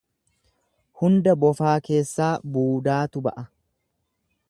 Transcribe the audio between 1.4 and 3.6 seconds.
bofaa keessaa buudaatu ba’a.